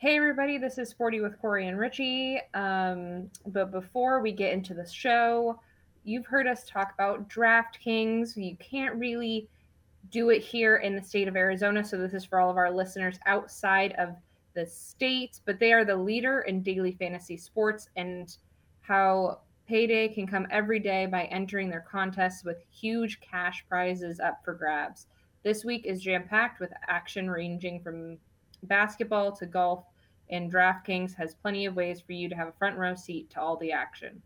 [0.00, 2.40] Hey, everybody, this is Sporty with Corey and Richie.
[2.54, 5.58] Um, but before we get into the show,
[6.04, 8.36] you've heard us talk about DraftKings.
[8.36, 9.48] You can't really
[10.10, 11.82] do it here in the state of Arizona.
[11.84, 14.10] So, this is for all of our listeners outside of
[14.54, 18.36] the state, but they are the leader in daily fantasy sports and
[18.82, 24.44] how payday can come every day by entering their contests with huge cash prizes up
[24.44, 25.08] for grabs.
[25.42, 28.18] This week is jam packed with action ranging from
[28.62, 29.84] basketball to golf,
[30.30, 33.40] and DraftKings has plenty of ways for you to have a front row seat to
[33.40, 34.22] all the action.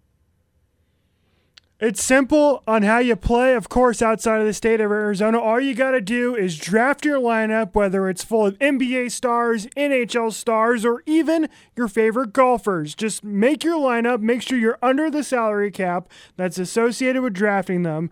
[1.82, 3.54] It's simple on how you play.
[3.56, 7.04] Of course, outside of the state of Arizona, all you got to do is draft
[7.04, 12.94] your lineup, whether it's full of NBA stars, NHL stars, or even your favorite golfers.
[12.94, 17.82] Just make your lineup, make sure you're under the salary cap that's associated with drafting
[17.82, 18.10] them,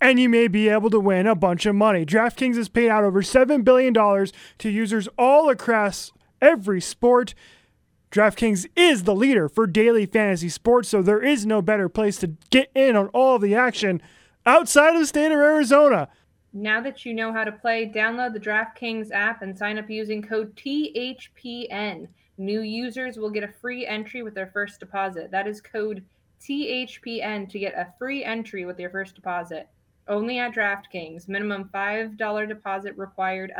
[0.00, 2.04] and you may be able to win a bunch of money.
[2.04, 7.34] DraftKings has paid out over $7 billion to users all across every sport.
[8.10, 12.28] DraftKings is the leader for daily fantasy sports, so there is no better place to
[12.50, 14.00] get in on all of the action
[14.44, 16.08] outside of the state of Arizona.
[16.52, 20.22] Now that you know how to play, download the DraftKings app and sign up using
[20.22, 22.08] code THPN.
[22.38, 25.30] New users will get a free entry with their first deposit.
[25.30, 26.04] That is code
[26.40, 29.68] THPN to get a free entry with your first deposit.
[30.08, 31.28] Only at DraftKings.
[31.28, 33.52] Minimum $5 deposit required.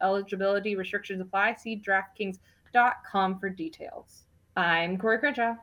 [0.00, 1.54] eligibility restrictions apply.
[1.54, 4.22] See DraftKings.com for details.
[4.56, 5.54] I'm Corey Crenshaw.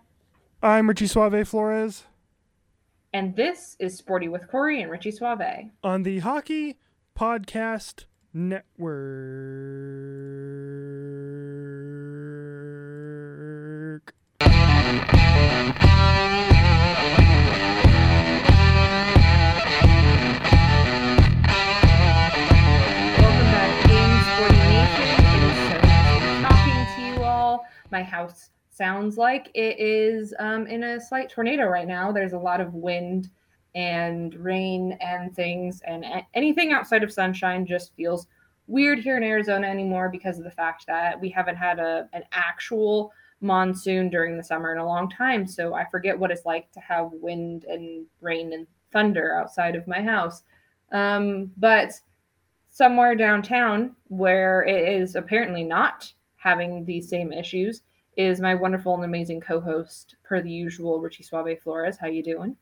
[0.62, 2.06] I'm Richie Suave Flores.
[3.14, 5.72] And this is Sporty with Corey and Richie Suave.
[5.84, 6.78] On the Hockey
[7.18, 8.78] Podcast Network.
[27.92, 29.50] My house sounds like.
[29.54, 32.12] It is um, in a slight tornado right now.
[32.12, 33.30] There's a lot of wind
[33.76, 38.28] and rain and things, and anything outside of sunshine just feels
[38.68, 42.24] weird here in Arizona anymore because of the fact that we haven't had a an
[42.32, 43.12] actual
[43.42, 45.48] monsoon during the summer in a long time.
[45.48, 49.88] So I forget what it's like to have wind and rain and thunder outside of
[49.88, 50.44] my house.
[50.92, 51.92] Um, but
[52.70, 57.82] somewhere downtown where it is apparently not having these same issues
[58.18, 61.98] is my wonderful and amazing co-host, per the usual, Richie Suave Flores.
[62.02, 62.58] How you doing?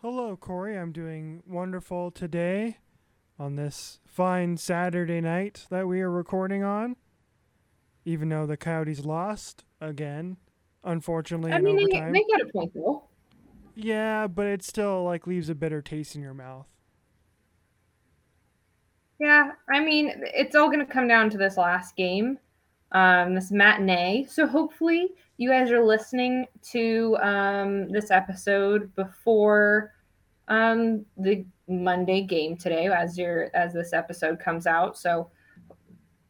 [0.00, 0.78] Hello, Corey.
[0.78, 2.78] I'm doing wonderful today
[3.40, 6.94] on this fine Saturday night that we are recording on.
[8.04, 10.36] Even though the Coyotes lost again,
[10.84, 11.52] unfortunately.
[11.52, 13.08] I mean, they, they got a point though.
[13.74, 16.66] Yeah, but it still like leaves a bitter taste in your mouth.
[19.18, 22.38] Yeah, I mean, it's all going to come down to this last game
[22.92, 24.26] um, this matinee.
[24.28, 29.92] So hopefully you guys are listening to um, this episode before
[30.48, 34.98] um, the Monday game today, as your as this episode comes out.
[34.98, 35.30] So,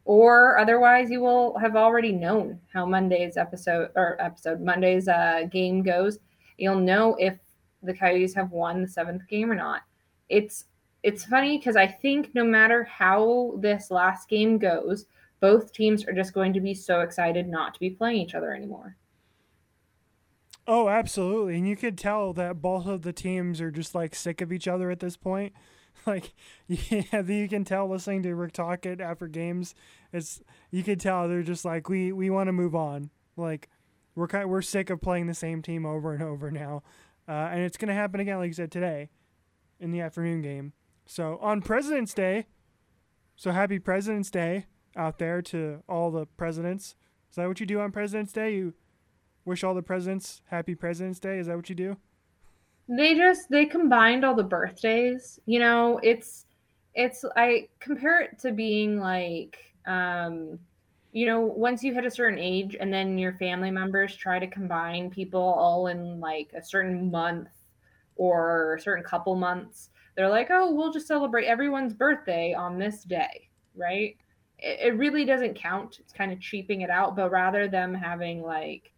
[0.04, 5.82] or otherwise, you will have already known how Monday's episode or episode Monday's uh, game
[5.82, 6.18] goes.
[6.58, 7.38] You'll know if
[7.82, 9.82] the Coyotes have won the seventh game or not.
[10.28, 10.66] It's
[11.02, 15.06] it's funny because I think no matter how this last game goes,
[15.40, 18.54] both teams are just going to be so excited not to be playing each other
[18.54, 18.96] anymore.
[20.66, 21.56] Oh, absolutely.
[21.56, 24.68] And you could tell that both of the teams are just like sick of each
[24.68, 25.52] other at this point.
[26.06, 26.32] Like,
[26.66, 29.74] yeah, you can tell listening to Rick talk it after games.
[30.14, 30.40] It's
[30.70, 33.10] you can tell they're just like we we want to move on.
[33.36, 33.68] Like,
[34.14, 36.84] we're kind we're sick of playing the same team over and over now,
[37.28, 39.10] uh, and it's gonna happen again, like you said today,
[39.78, 40.72] in the afternoon game.
[41.04, 42.46] So on President's Day,
[43.36, 46.94] so happy President's Day out there to all the presidents.
[47.30, 48.54] Is that what you do on President's Day?
[48.54, 48.74] You
[49.44, 51.38] wish all the presidents happy President's Day?
[51.38, 51.96] Is that what you do?
[52.88, 55.38] They just they combined all the birthdays.
[55.46, 56.46] You know, it's
[56.94, 60.58] it's I compare it to being like um
[61.12, 64.46] you know, once you hit a certain age and then your family members try to
[64.46, 67.48] combine people all in like a certain month
[68.14, 73.02] or a certain couple months, they're like, oh, we'll just celebrate everyone's birthday on this
[73.02, 74.16] day, right?
[74.62, 75.98] It really doesn't count.
[76.00, 78.92] It's kind of cheaping it out, but rather them having like,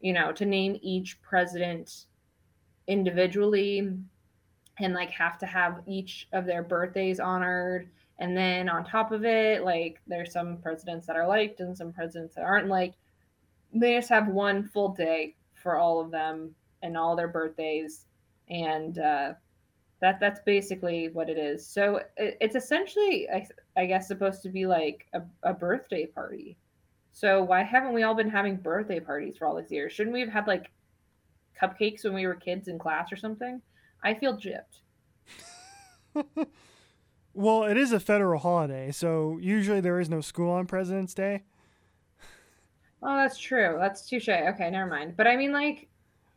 [0.00, 2.06] you know, to name each president
[2.86, 3.94] individually
[4.78, 7.90] and like have to have each of their birthdays honored.
[8.18, 11.92] And then on top of it, like there's some presidents that are liked and some
[11.92, 12.96] presidents that aren't liked.
[13.74, 18.06] They just have one full day for all of them and all their birthdays.
[18.48, 19.34] And uh,
[20.02, 21.64] that that's basically what it is.
[21.64, 23.46] So it, it's essentially, I,
[23.76, 26.58] I, guess, supposed to be like a, a birthday party.
[27.12, 29.92] So why haven't we all been having birthday parties for all these years?
[29.92, 30.72] Shouldn't we have had like
[31.60, 33.62] cupcakes when we were kids in class or something?
[34.02, 34.80] I feel gypped.
[37.32, 41.44] well, it is a federal holiday, so usually there is no school on President's Day.
[43.04, 43.78] Oh, that's true.
[43.80, 44.28] That's touche.
[44.28, 45.16] Okay, never mind.
[45.16, 45.88] But I mean, like,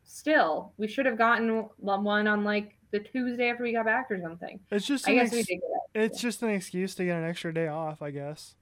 [0.04, 4.20] still, we should have gotten one on like the Tuesday after we got back or
[4.22, 4.60] something.
[4.72, 5.08] It's just.
[5.08, 5.62] I guess ex- we did
[5.94, 8.56] It's just an excuse to get an extra day off, I guess.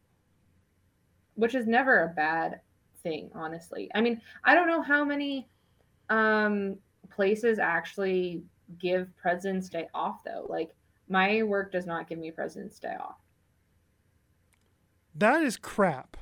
[1.35, 2.61] Which is never a bad
[3.01, 3.89] thing, honestly.
[3.93, 5.47] I mean, I don't know how many
[6.09, 6.77] um
[7.09, 8.43] places actually
[8.79, 10.45] give President's Day off though.
[10.49, 10.71] Like
[11.09, 13.17] my work does not give me President's Day off.
[15.15, 16.17] That is crap.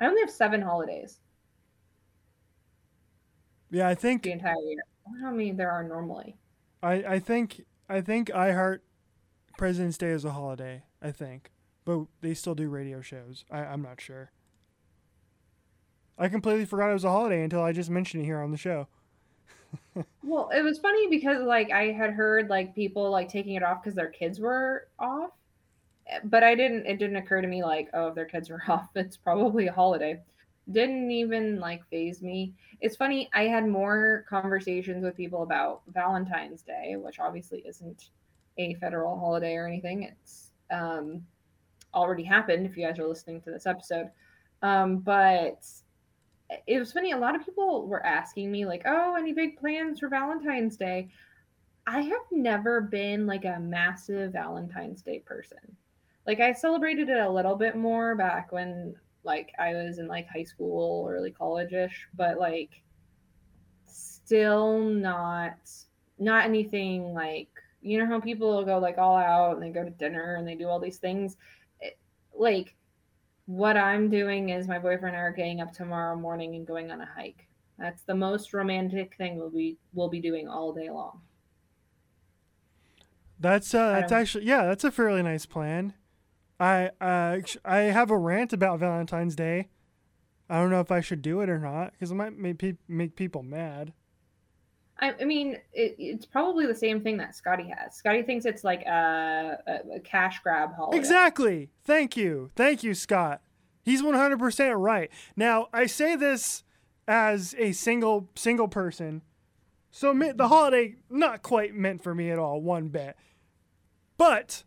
[0.00, 1.18] I only have seven holidays.
[3.70, 4.82] Yeah, I think the entire year.
[5.24, 6.36] I mean there are normally.
[6.82, 8.80] I I think I think iHeart
[9.58, 10.84] President's Day as a holiday.
[11.02, 11.50] I think,
[11.84, 13.44] but they still do radio shows.
[13.50, 14.32] I, I'm not sure.
[16.18, 18.56] I completely forgot it was a holiday until I just mentioned it here on the
[18.56, 18.88] show.
[20.22, 23.82] well, it was funny because like I had heard like people like taking it off
[23.82, 25.30] because their kids were off,
[26.08, 26.86] eh, but I didn't.
[26.86, 29.72] It didn't occur to me like, oh, if their kids were off, it's probably a
[29.72, 30.20] holiday.
[30.72, 32.52] Didn't even like phase me.
[32.80, 33.30] It's funny.
[33.32, 38.10] I had more conversations with people about Valentine's Day, which obviously isn't
[38.58, 40.02] a federal holiday or anything.
[40.02, 41.24] It's um,
[41.94, 42.66] already happened.
[42.66, 44.10] If you guys are listening to this episode,
[44.62, 45.64] um, but
[46.66, 47.12] it was funny.
[47.12, 51.08] A lot of people were asking me, like, oh, any big plans for Valentine's Day?
[51.86, 55.58] I have never been like a massive Valentine's Day person.
[56.26, 58.96] Like, I celebrated it a little bit more back when,
[59.26, 62.82] like, I was in like high school, early college ish, but like,
[63.86, 65.56] still not,
[66.18, 67.48] not anything like,
[67.82, 70.54] you know, how people go like all out and they go to dinner and they
[70.54, 71.36] do all these things.
[71.80, 71.98] It,
[72.34, 72.74] like,
[73.46, 76.90] what I'm doing is my boyfriend and I are getting up tomorrow morning and going
[76.90, 77.46] on a hike.
[77.78, 81.20] That's the most romantic thing we'll be we'll be doing all day long.
[83.38, 85.94] That's uh that's actually yeah, that's a fairly nice plan.
[86.58, 89.68] I uh I have a rant about Valentine's Day.
[90.48, 92.76] I don't know if I should do it or not because it might make, pe-
[92.88, 93.92] make people mad.
[94.98, 97.96] I, I mean, it, it's probably the same thing that Scotty has.
[97.96, 100.98] Scotty thinks it's like a, a, a cash grab holiday.
[100.98, 101.70] Exactly.
[101.84, 102.50] Thank you.
[102.54, 103.42] Thank you, Scott.
[103.82, 105.10] He's 100% right.
[105.36, 106.62] Now, I say this
[107.06, 109.22] as a single single person.
[109.90, 113.16] So the holiday not quite meant for me at all, one bit.
[114.18, 114.64] But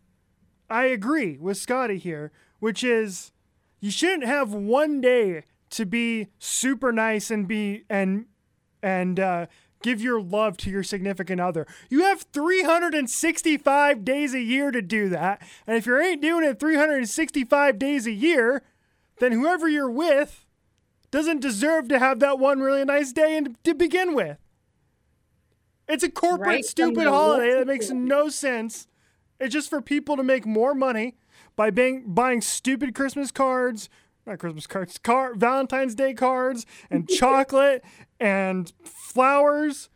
[0.70, 2.30] I agree with Scotty here,
[2.60, 3.32] which is
[3.80, 8.26] you shouldn't have one day to be super nice and be and
[8.82, 9.46] and uh,
[9.82, 11.66] give your love to your significant other.
[11.88, 15.42] You have 365 days a year to do that.
[15.66, 18.62] And if you ain't doing it 365 days a year,
[19.18, 20.46] then whoever you're with
[21.10, 24.38] doesn't deserve to have that one really nice day and to begin with.
[25.88, 26.64] It's a corporate right?
[26.64, 28.86] stupid holiday that makes no sense.
[29.40, 31.16] It's just for people to make more money
[31.56, 33.88] by buying, buying stupid Christmas cards,
[34.26, 37.82] not Christmas cards, car Valentine's Day cards and chocolate
[38.20, 39.88] and flowers.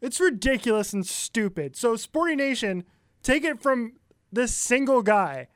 [0.00, 1.74] It's ridiculous and stupid.
[1.74, 2.84] So Sporty Nation,
[3.22, 3.94] take it from
[4.32, 5.48] this single guy.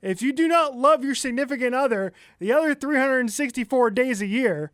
[0.00, 4.70] If you do not love your significant other the other 364 days a year,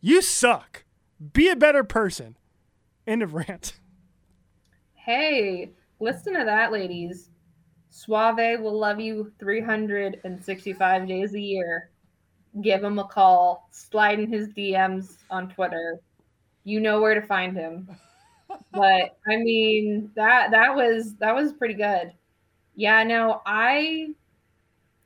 [0.00, 0.84] you suck.
[1.32, 2.36] Be a better person.
[3.06, 3.78] End of rant.
[4.94, 7.30] Hey, listen to that, ladies.
[7.96, 11.90] Suave will love you 365 days a year
[12.62, 16.00] give him a call, slide in his DMs on Twitter.
[16.64, 17.88] You know where to find him.
[18.72, 22.12] but I mean that that was that was pretty good.
[22.74, 24.08] Yeah, no, I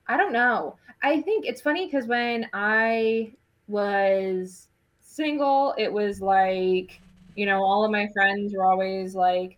[0.06, 0.76] I don't know.
[1.02, 3.32] I think it's funny because when I
[3.68, 4.68] was
[5.00, 7.00] single, it was like,
[7.36, 9.56] you know, all of my friends were always like,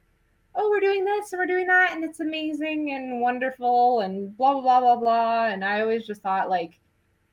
[0.55, 4.53] oh, we're doing this and we're doing that, and it's amazing and wonderful and blah,
[4.53, 5.47] blah, blah, blah, blah.
[5.47, 6.79] And I always just thought, like,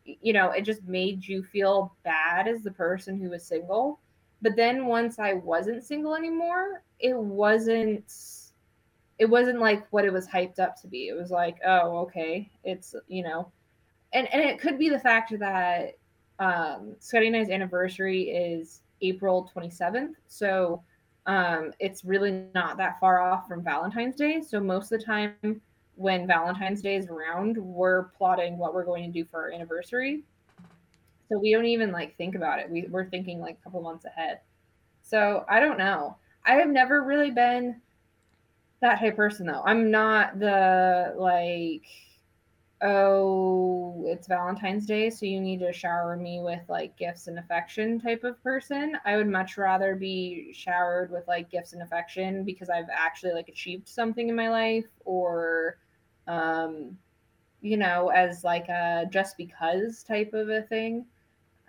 [0.05, 3.99] you know, it just made you feel bad as the person who was single.
[4.41, 8.11] But then once I wasn't single anymore, it wasn't
[9.19, 11.09] it wasn't like what it was hyped up to be.
[11.09, 13.51] It was like, oh, okay, it's you know,
[14.13, 15.97] and and it could be the fact that
[16.39, 20.81] um, Scotty and I's anniversary is April 27th, so
[21.29, 24.41] um, it's really not that far off from Valentine's Day.
[24.41, 25.61] So most of the time,
[25.93, 30.23] when Valentine's Day is around, we're plotting what we're going to do for our anniversary.
[31.29, 32.67] So we don't even like think about it.
[32.67, 34.39] We, we're thinking like a couple months ahead.
[35.03, 36.17] So I don't know.
[36.47, 37.79] I have never really been
[38.81, 39.61] that type person though.
[39.63, 41.85] I'm not the like
[42.81, 47.99] oh, it's Valentine's Day, so you need to shower me with like gifts and affection
[47.99, 48.97] type of person.
[49.05, 53.49] I would much rather be showered with like gifts and affection because I've actually like
[53.49, 55.77] achieved something in my life or
[56.27, 56.97] um
[57.61, 61.05] you know, as like a just because type of a thing.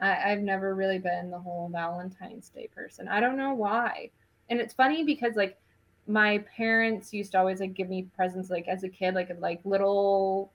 [0.01, 3.09] I, I've never really been the whole Valentine's Day person.
[3.09, 4.11] I don't know why.
[4.49, 5.59] And it's funny because like
[6.07, 9.61] my parents used to always like give me presents like as a kid, like like
[9.65, 10.53] little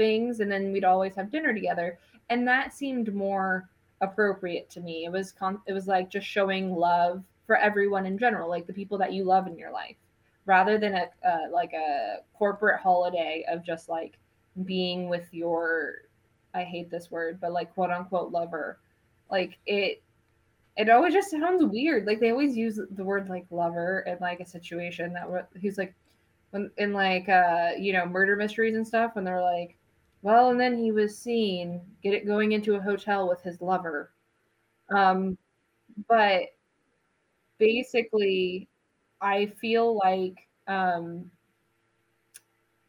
[0.00, 1.98] things, and then we'd always have dinner together.
[2.30, 3.68] And that seemed more
[4.00, 5.04] appropriate to me.
[5.04, 8.72] It was con- it was like just showing love for everyone in general, like the
[8.72, 9.96] people that you love in your life,
[10.46, 14.16] rather than a uh, like a corporate holiday of just like
[14.64, 15.96] being with your
[16.54, 18.78] I hate this word, but like quote unquote lover.
[19.30, 20.02] Like it
[20.78, 22.06] it always just sounds weird.
[22.06, 25.94] Like they always use the word like lover in like a situation that he's like
[26.52, 29.76] when in like uh you know murder mysteries and stuff when they're like
[30.22, 34.12] well and then he was seen get it going into a hotel with his lover
[34.94, 35.36] um
[36.08, 36.42] but
[37.58, 38.68] basically
[39.20, 41.30] i feel like um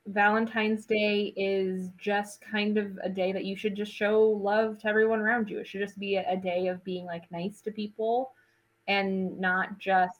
[0.07, 4.87] Valentine's Day is just kind of a day that you should just show love to
[4.87, 5.59] everyone around you.
[5.59, 8.33] It should just be a, a, day of being like nice to people
[8.87, 10.19] and not just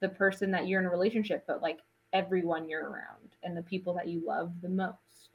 [0.00, 1.80] the person that you're in a relationship, but like
[2.12, 5.30] everyone you're around and the people that you love the most.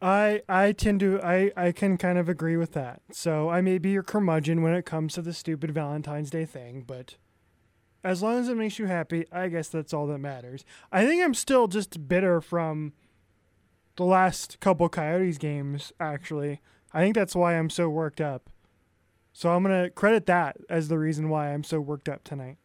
[0.00, 3.02] I I tend to I I can kind of agree with that.
[3.10, 6.84] So I may be your curmudgeon when it comes to the stupid Valentine's Day thing,
[6.86, 7.16] but
[8.04, 10.64] as long as it makes you happy, I guess that's all that matters.
[10.92, 12.92] I think I'm still just bitter from
[13.96, 16.60] the last couple Coyotes games, actually.
[16.92, 18.50] I think that's why I'm so worked up.
[19.32, 22.56] So I'm to credit that as the reason why I'm so worked up tonight.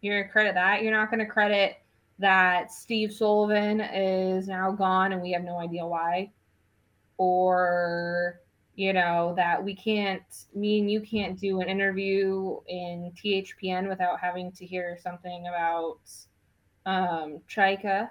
[0.00, 0.82] You're to credit that?
[0.82, 1.76] You're not to credit
[2.18, 6.30] that Steve Sullivan is now gone and we have no idea why?
[7.16, 8.40] Or
[8.76, 10.22] you know that we can't
[10.54, 15.98] me and you can't do an interview in THPN without having to hear something about
[16.86, 18.10] um Chayka.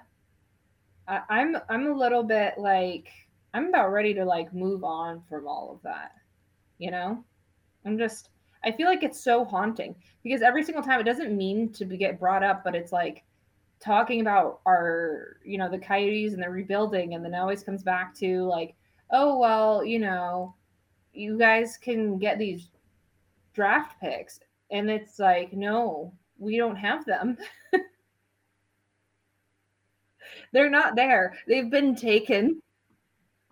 [1.06, 3.08] I, I'm I'm a little bit like
[3.52, 6.12] I'm about ready to like move on from all of that.
[6.78, 7.24] You know?
[7.84, 8.30] I'm just
[8.64, 11.98] I feel like it's so haunting because every single time it doesn't mean to be,
[11.98, 13.22] get brought up, but it's like
[13.84, 18.14] talking about our, you know, the coyotes and the rebuilding, and then always comes back
[18.16, 18.74] to like,
[19.10, 20.54] oh well, you know,
[21.12, 22.70] you guys can get these
[23.52, 27.36] draft picks, and it's like, no, we don't have them.
[30.52, 31.36] They're not there.
[31.46, 32.62] They've been taken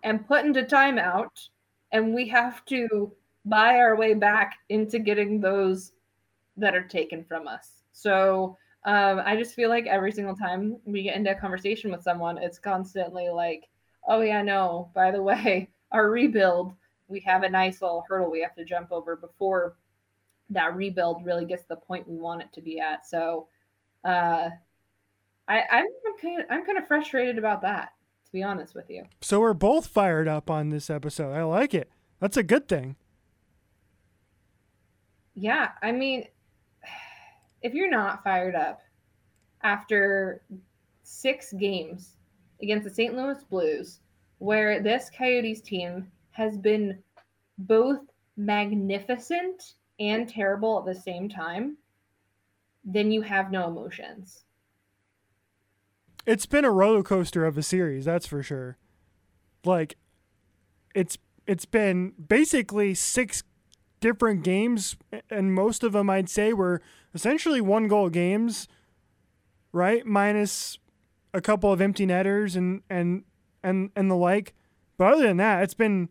[0.03, 1.49] and put into timeout,
[1.91, 3.13] and we have to
[3.45, 5.91] buy our way back into getting those
[6.57, 7.83] that are taken from us.
[7.91, 12.03] So um, I just feel like every single time we get into a conversation with
[12.03, 13.69] someone, it's constantly like,
[14.07, 16.73] oh, yeah, no, by the way, our rebuild,
[17.07, 19.75] we have a nice little hurdle we have to jump over before
[20.49, 23.05] that rebuild really gets the point we want it to be at.
[23.07, 23.47] So
[24.03, 24.49] uh,
[25.47, 25.85] I, I'm
[26.21, 27.89] kind of, I'm kind of frustrated about that,
[28.25, 29.03] to be honest with you.
[29.21, 31.33] So we're both fired up on this episode.
[31.33, 31.89] I like it.
[32.19, 32.95] That's a good thing.
[35.35, 36.25] Yeah, I mean,
[37.63, 38.81] if you're not fired up
[39.63, 40.41] after
[41.03, 42.17] six games
[42.61, 43.15] against the St.
[43.15, 43.99] Louis Blues,
[44.37, 46.99] where this Coyotes team has been
[47.57, 48.01] both
[48.35, 51.77] magnificent and terrible at the same time,
[52.83, 54.43] then you have no emotions.
[56.25, 58.77] It's been a roller coaster of a series, that's for sure.
[59.65, 59.95] Like
[60.93, 61.17] it's
[61.47, 63.43] it's been basically six
[64.03, 64.97] different games,
[65.29, 66.81] and most of them I'd say were
[67.15, 68.67] essentially one goal games,
[69.71, 70.05] right?
[70.05, 70.77] Minus
[71.33, 73.23] a couple of empty netters and and
[73.63, 74.53] and and the like.
[74.97, 76.09] But other than that, it's been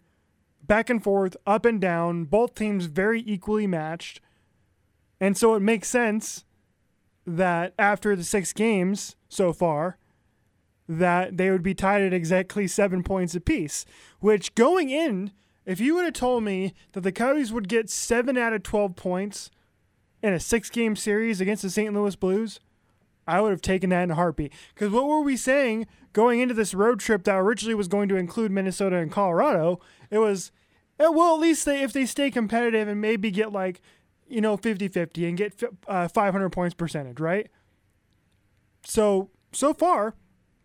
[0.62, 4.22] back and forth, up and down, both teams very equally matched.
[5.20, 6.46] And so it makes sense
[7.26, 9.98] that after the six games so far,
[10.88, 13.84] that they would be tied at exactly seven points apiece.
[14.20, 15.32] Which going in
[15.64, 18.96] if you would have told me that the Coyotes would get seven out of 12
[18.96, 19.50] points
[20.22, 21.94] in a six game series against the St.
[21.94, 22.60] Louis Blues,
[23.26, 24.52] I would have taken that in a heartbeat.
[24.74, 28.16] Because what were we saying going into this road trip that originally was going to
[28.16, 29.80] include Minnesota and Colorado?
[30.10, 30.50] It was,
[30.98, 33.80] eh, well, at least they, if they stay competitive and maybe get like,
[34.28, 37.48] you know, 50 50 and get uh, 500 points percentage, right?
[38.84, 40.14] So, so far,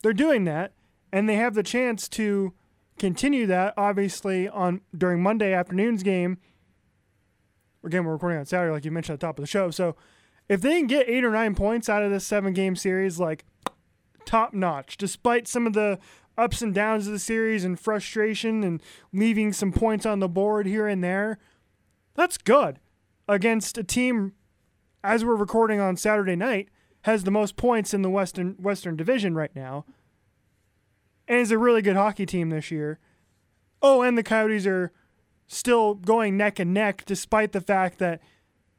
[0.01, 0.73] they're doing that,
[1.11, 2.53] and they have the chance to
[2.97, 6.37] continue that obviously on during Monday afternoon's game.
[7.83, 9.71] Again, we're recording on Saturday, like you mentioned at the top of the show.
[9.71, 9.95] So
[10.49, 13.45] if they can get eight or nine points out of this seven game series, like
[14.25, 15.99] top notch, despite some of the
[16.37, 20.67] ups and downs of the series and frustration and leaving some points on the board
[20.67, 21.39] here and there.
[22.13, 22.79] That's good
[23.27, 24.33] against a team,
[25.03, 26.69] as we're recording on Saturday night,
[27.01, 29.85] has the most points in the Western Western Division right now,
[31.27, 32.99] and is a really good hockey team this year.
[33.81, 34.91] Oh, and the Coyotes are
[35.47, 38.21] still going neck and neck, despite the fact that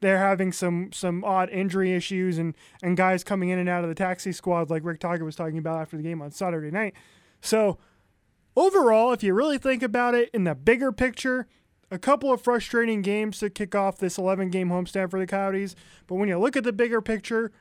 [0.01, 3.89] they're having some some odd injury issues and and guys coming in and out of
[3.89, 6.95] the taxi squad, like Rick Tocchet was talking about after the game on Saturday night.
[7.41, 7.79] So
[8.57, 11.47] overall, if you really think about it in the bigger picture,
[11.91, 15.75] a couple of frustrating games to kick off this 11 game homestand for the Coyotes.
[16.07, 17.53] But when you look at the bigger picture,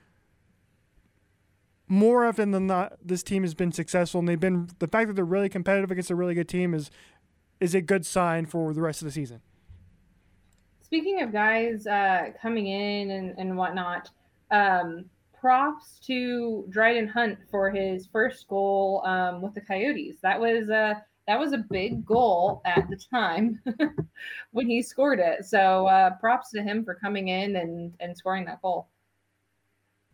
[1.87, 5.13] more often than not, this team has been successful, and they've been the fact that
[5.13, 6.91] they're really competitive against a really good team is
[7.59, 9.41] is a good sign for the rest of the season.
[10.81, 14.09] Speaking of guys uh, coming in and, and whatnot,
[14.51, 15.05] um,
[15.39, 20.17] props to Dryden Hunt for his first goal um, with the Coyotes.
[20.21, 23.59] That was a that was a big goal at the time
[24.51, 25.45] when he scored it.
[25.45, 28.87] So uh, props to him for coming in and and scoring that goal.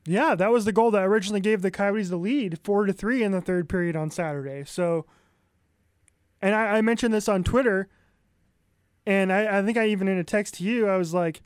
[0.05, 3.23] Yeah, that was the goal that originally gave the Coyotes the lead, four to three
[3.23, 4.63] in the third period on Saturday.
[4.65, 5.05] So,
[6.41, 7.87] and I, I mentioned this on Twitter,
[9.05, 11.41] and I, I think I even in a text to you, I was like,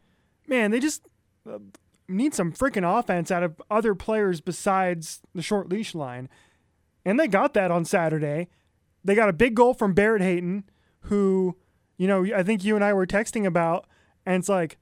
[0.47, 1.05] man, they just
[1.47, 1.59] uh,
[2.07, 6.27] need some freaking offense out of other players besides the short leash line,
[7.05, 8.47] and they got that on Saturday.
[9.03, 10.63] They got a big goal from Barrett Hayton,
[11.01, 11.55] who,
[11.97, 13.85] you know, I think you and I were texting about,
[14.25, 14.79] and it's like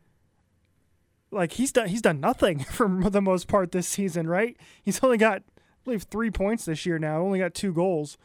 [1.35, 4.57] like he's done he's done nothing for the most part this season, right?
[4.83, 8.17] He's only got I believe 3 points this year now, only got 2 goals.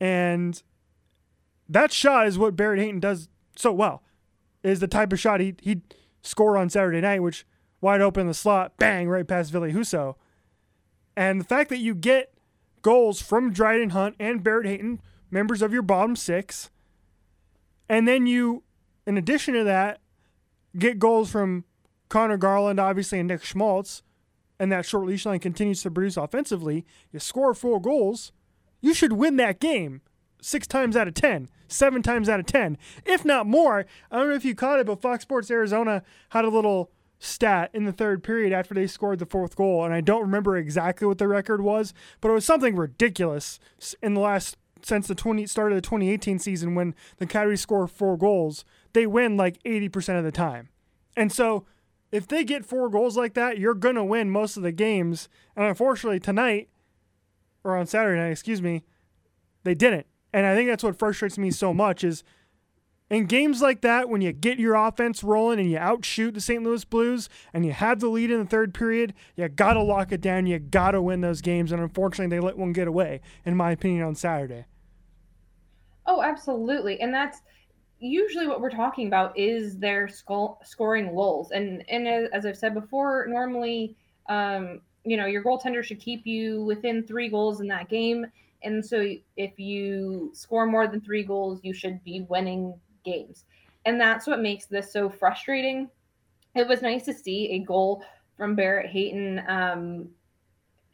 [0.00, 0.62] And
[1.68, 4.02] that shot is what Barrett Hayton does so well.
[4.62, 5.82] Is the type of shot he he
[6.22, 7.46] score on Saturday night, which
[7.80, 10.16] wide open in the slot, bang, right past Ville Husso.
[11.16, 12.34] And the fact that you get
[12.82, 15.00] goals from Dryden Hunt and Barrett Hayton,
[15.30, 16.70] members of your bottom six,
[17.88, 18.62] and then you,
[19.06, 20.00] in addition to that,
[20.78, 21.64] get goals from
[22.10, 24.02] Conor Garland, obviously, and Nick Schmaltz,
[24.58, 28.32] and that short leash line continues to produce offensively, you score four goals,
[28.82, 30.02] you should win that game
[30.42, 33.86] six times out of ten, seven times out of ten, if not more.
[34.10, 37.70] I don't know if you caught it, but Fox Sports Arizona had a little stat
[37.72, 41.06] in the third period after they scored the fourth goal, and I don't remember exactly
[41.06, 43.60] what the record was, but it was something ridiculous
[44.02, 47.86] in the last since the 20 start of the 2018 season when the Coyotes score
[47.86, 50.70] four goals, they win like 80% of the time.
[51.16, 51.66] And so
[52.12, 55.28] if they get four goals like that, you're going to win most of the games.
[55.56, 56.68] And unfortunately, tonight,
[57.62, 58.84] or on Saturday night, excuse me,
[59.62, 60.06] they didn't.
[60.32, 62.24] And I think that's what frustrates me so much is
[63.10, 66.62] in games like that, when you get your offense rolling and you outshoot the St.
[66.62, 70.12] Louis Blues and you have the lead in the third period, you got to lock
[70.12, 70.46] it down.
[70.46, 71.72] You got to win those games.
[71.72, 74.66] And unfortunately, they let one get away, in my opinion, on Saturday.
[76.06, 77.00] Oh, absolutely.
[77.00, 77.42] And that's
[78.00, 81.50] usually what we're talking about is their scoring lulls.
[81.52, 83.96] And and as I've said before, normally,
[84.28, 88.26] um, you know, your goaltender should keep you within three goals in that game.
[88.62, 93.44] And so if you score more than three goals, you should be winning games.
[93.86, 95.88] And that's what makes this so frustrating.
[96.54, 98.02] It was nice to see a goal
[98.36, 100.08] from Barrett Hayton um,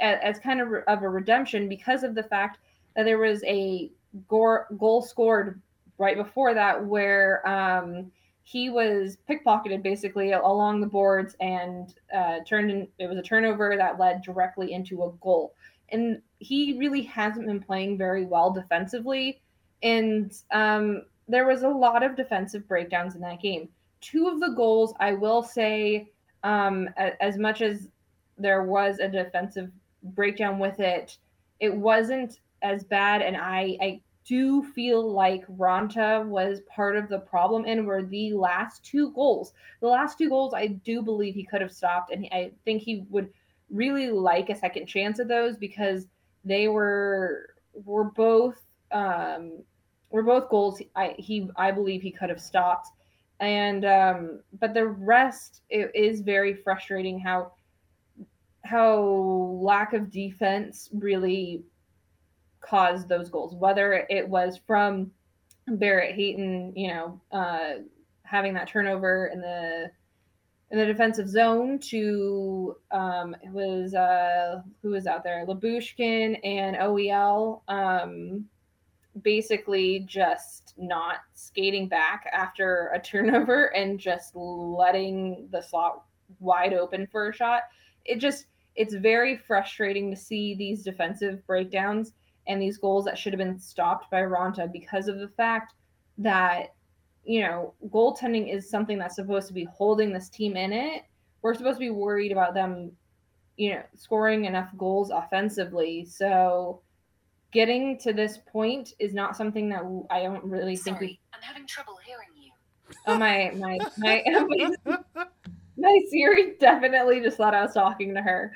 [0.01, 2.59] as, as kind of, of a redemption because of the fact
[2.95, 3.91] that there was a
[4.29, 5.61] goal scored
[5.99, 8.11] right before that where um,
[8.43, 12.89] he was pickpocketed basically along the boards and uh, turned in.
[12.99, 15.55] It was a turnover that led directly into a goal,
[15.91, 19.41] and he really hasn't been playing very well defensively.
[19.83, 23.69] And um, there was a lot of defensive breakdowns in that game.
[24.01, 26.11] Two of the goals, I will say,
[26.45, 26.89] um,
[27.21, 27.89] as much as
[28.39, 29.71] there was a defensive
[30.03, 31.19] breakdown with it,
[31.59, 33.23] it wasn't as bad.
[33.23, 38.33] And I, I do feel like Raanta was part of the problem and were the
[38.33, 39.53] last two goals.
[39.81, 43.05] The last two goals, I do believe he could have stopped, and I think he
[43.09, 43.31] would
[43.71, 46.07] really like a second chance at those because
[46.45, 48.61] they were were both
[48.91, 49.63] um,
[50.11, 50.83] were both goals.
[50.97, 52.89] I he I believe he could have stopped,
[53.41, 57.53] and um, but the rest it is very frustrating how
[58.65, 58.99] how
[59.63, 61.63] lack of defense really
[62.69, 65.11] caused those goals, whether it was from
[65.67, 67.83] Barrett Hayton, you know, uh,
[68.23, 69.91] having that turnover in the
[70.73, 76.77] in the defensive zone to um, it was uh, who was out there, Lyubushkin and
[76.77, 78.45] OEL, um,
[79.23, 86.05] basically just not skating back after a turnover and just letting the slot
[86.41, 87.63] wide open for a shot.
[88.05, 92.13] It just it's very frustrating to see these defensive breakdowns
[92.47, 95.75] and these goals that should have been stopped by Raanta because of the fact
[96.19, 96.75] that
[97.25, 101.03] you know goaltending is something that's supposed to be holding this team in it.
[101.43, 102.93] We're supposed to be worried about them,
[103.57, 106.05] you know, scoring enough goals offensively.
[106.05, 106.81] So
[107.53, 111.21] getting to this point is not something that I don't really Sorry, think we.
[111.33, 112.53] I'm having trouble hearing you.
[113.07, 114.23] Oh my my my.
[115.77, 118.53] my Siri definitely just thought I was talking to her.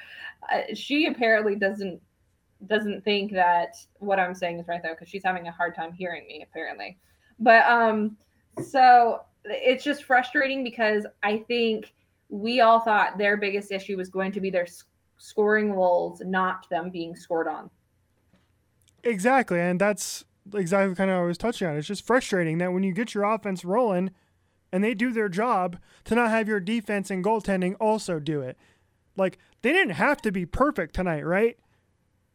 [0.52, 2.00] Uh, she apparently doesn't
[2.66, 5.92] doesn't think that what I'm saying is right though, because she's having a hard time
[5.92, 6.98] hearing me apparently.
[7.38, 8.16] But um,
[8.62, 11.92] so it's just frustrating because I think
[12.28, 14.66] we all thought their biggest issue was going to be their
[15.18, 17.70] scoring roles, not them being scored on.
[19.02, 21.76] Exactly, and that's exactly kind of I was touching on.
[21.76, 24.10] It's just frustrating that when you get your offense rolling
[24.72, 28.56] and they do their job, to not have your defense and goaltending also do it.
[29.16, 31.58] Like they didn't have to be perfect tonight, right?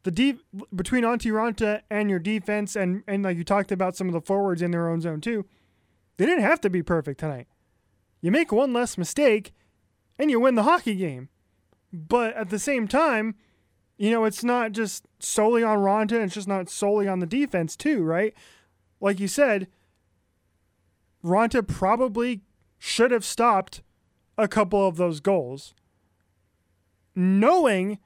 [0.06, 0.40] The deep
[0.74, 4.22] between Antti Raanta and your defense, and and like you talked about some of the
[4.22, 5.46] forwards in their own zone too,
[6.18, 7.48] they didn't have to be perfect tonight.
[8.22, 9.52] You make one less mistake,
[10.20, 11.30] and you win the hockey game.
[11.92, 13.34] But at the same time,
[13.98, 16.24] you know it's not just solely on Raanta.
[16.24, 18.36] It's just not solely on the defense too, right?
[19.02, 19.68] Like you said,
[21.24, 22.42] Raanta probably
[22.78, 23.82] should have stopped
[24.38, 25.74] a couple of those goals,
[27.16, 27.98] knowing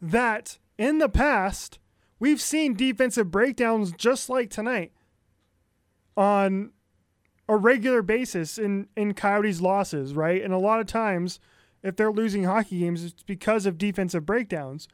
[0.00, 1.78] that in the past,
[2.18, 4.92] we've seen defensive breakdowns just like tonight
[6.16, 6.70] on
[7.46, 10.42] a regular basis in, in Coyotes' losses, right?
[10.42, 11.38] And a lot of times,
[11.82, 14.88] if they're losing hockey games, it's because of defensive breakdowns.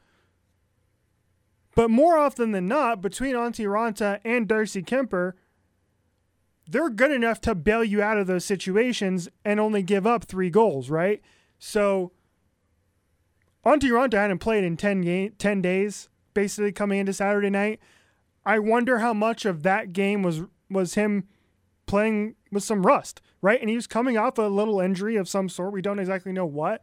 [1.73, 5.33] But more often than not, between Antti Raanta and Darcy Kuemper,
[6.67, 10.49] they're good enough to bail you out of those situations and only give up three
[10.49, 11.21] goals, right?
[11.59, 12.11] So
[13.67, 17.79] Antti Raanta hadn't played in 10, game, 10 days, basically coming into Saturday night.
[18.45, 21.27] I wonder how much of that game was was him
[21.85, 23.59] playing with some rust, right?
[23.59, 25.73] And he was coming off a little injury of some sort.
[25.73, 26.81] We don't exactly know what.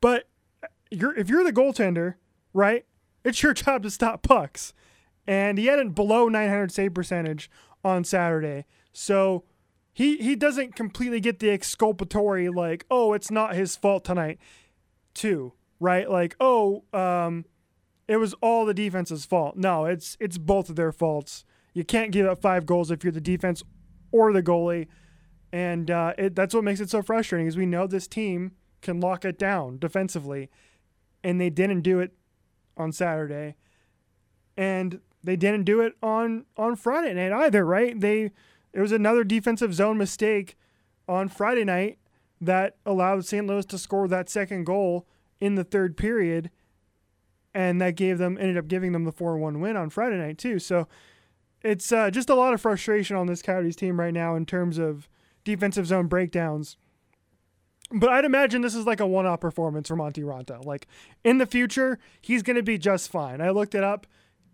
[0.00, 0.28] But
[0.62, 2.14] uh, you're, if you're the goaltender,
[2.52, 2.84] right,
[3.24, 4.72] it's your job to stop pucks.
[5.26, 7.50] And he had a below 900 save percentage
[7.84, 8.64] on Saturday.
[8.92, 9.44] So
[9.92, 14.38] he he doesn't completely get the exculpatory like, oh, it's not his fault tonight
[15.16, 16.08] too, right?
[16.08, 17.44] Like, oh, um,
[18.06, 19.56] it was all the defense's fault.
[19.56, 21.44] No, it's it's both of their faults.
[21.74, 23.62] You can't give up five goals if you're the defense
[24.12, 24.86] or the goalie,
[25.52, 27.46] and uh, it, that's what makes it so frustrating.
[27.46, 30.50] Is we know this team can lock it down defensively,
[31.24, 32.12] and they didn't do it
[32.76, 33.56] on Saturday,
[34.56, 37.64] and they didn't do it on on Friday night either.
[37.64, 37.98] Right?
[37.98, 38.30] They
[38.72, 40.56] it was another defensive zone mistake
[41.08, 41.98] on Friday night
[42.40, 43.46] that allowed St.
[43.46, 45.06] Louis to score that second goal
[45.40, 46.50] in the third period.
[47.54, 50.36] And that gave them ended up giving them the 4 1 win on Friday night,
[50.36, 50.58] too.
[50.58, 50.88] So
[51.62, 54.78] it's uh, just a lot of frustration on this Coyotes team right now in terms
[54.78, 55.08] of
[55.44, 56.76] defensive zone breakdowns.
[57.90, 60.64] But I'd imagine this is like a one off performance for Antti Raanta.
[60.64, 60.86] Like
[61.24, 63.40] in the future, he's going to be just fine.
[63.40, 64.06] I looked it up.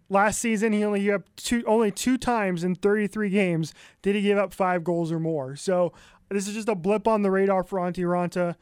[0.08, 4.20] Last season, he only gave up two, only two times in 33 games did he
[4.20, 5.56] give up five goals or more.
[5.56, 5.94] So
[6.32, 8.56] this is just a blip on the radar for Antti Raanta.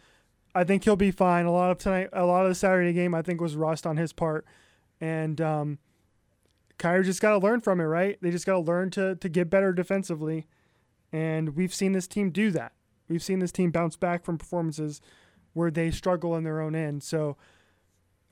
[0.55, 1.47] I think he'll be fine.
[1.47, 3.97] A lot of tonight, a lot of the Saturday game, I think was rust on
[3.97, 4.45] his part,
[5.01, 5.79] and um,
[6.79, 8.19] Kyrie just got to learn from it, right?
[8.21, 10.47] They just got to learn to to get better defensively,
[11.13, 12.73] and we've seen this team do that.
[13.09, 15.01] We've seen this team bounce back from performances
[15.53, 17.03] where they struggle in their own end.
[17.03, 17.37] So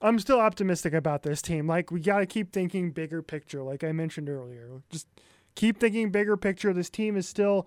[0.01, 1.67] I'm still optimistic about this team.
[1.67, 4.83] Like we got to keep thinking bigger picture, like I mentioned earlier.
[4.91, 5.09] Just
[5.55, 6.73] keep thinking bigger picture.
[6.73, 7.67] This team is still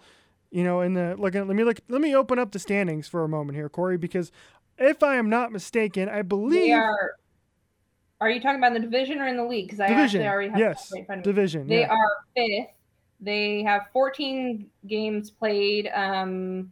[0.51, 1.33] you know, in the look.
[1.33, 1.79] Let me look.
[1.87, 4.31] Let me open up the standings for a moment here, Corey, because
[4.77, 6.73] if I am not mistaken, I believe.
[6.73, 7.15] Are,
[8.19, 9.67] are you talking about the division or in the league?
[9.67, 10.21] Because I division.
[10.21, 11.67] actually already have yes, right division.
[11.67, 11.89] They yeah.
[11.89, 12.75] are fifth.
[13.19, 15.89] They have 14 games played.
[15.93, 16.71] Um,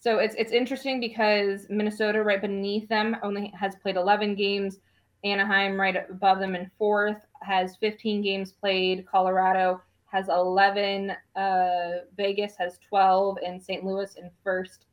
[0.00, 4.78] so it's it's interesting because Minnesota, right beneath them, only has played 11 games.
[5.24, 9.06] Anaheim, right above them in fourth, has 15 games played.
[9.06, 9.80] Colorado
[10.12, 11.12] has 11.
[11.34, 13.84] Uh, Vegas has 12, and St.
[13.84, 14.86] Louis in first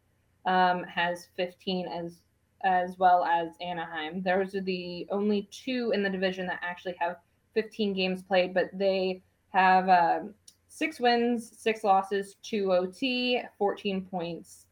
[0.46, 2.22] um, has 15 as
[2.66, 4.22] as well as Anaheim.
[4.22, 7.16] Those are the only two in the division that actually have
[7.54, 9.22] 15 games played, but they
[9.54, 10.20] have uh,
[10.68, 14.66] six wins, six losses, two OT, 14 points,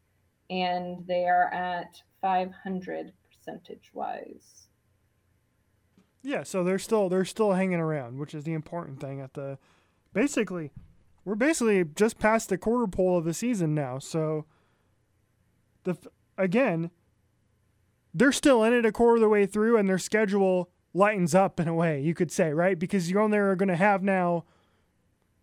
[0.49, 4.67] and they are at 500 percentage wise.
[6.23, 9.57] Yeah, so they're still they're still hanging around, which is the important thing at the
[10.17, 10.71] basically,
[11.25, 13.99] we're basically just past the quarter pole of the season now.
[13.99, 14.45] So,
[15.84, 15.95] the
[16.39, 16.89] again,
[18.15, 21.60] they're still in it a quarter of the way through, and their schedule lightens up
[21.60, 22.80] in a way, you could say, right?
[22.80, 24.45] Because you only are going to have now